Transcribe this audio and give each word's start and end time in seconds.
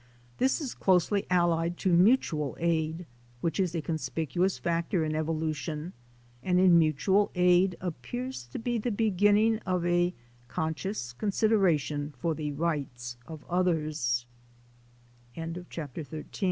This 0.39 0.59
is 0.59 0.73
closely 0.73 1.27
allied 1.29 1.77
to 1.77 1.93
Mutual 1.93 2.57
Aid, 2.59 3.05
which 3.41 3.59
is 3.59 3.75
a 3.75 3.83
conspicuous 3.83 4.57
factor 4.57 5.05
in 5.05 5.13
Evolution, 5.15 5.93
and 6.41 6.59
in 6.59 6.79
Mutual 6.79 7.29
Aid 7.35 7.75
appears 7.79 8.47
to 8.47 8.57
be 8.57 8.79
the 8.79 8.89
beginning 8.89 9.59
of 9.59 9.85
a 9.85 10.15
conscious 10.47 11.13
consideration 11.13 12.15
for 12.17 12.33
th 12.33 12.97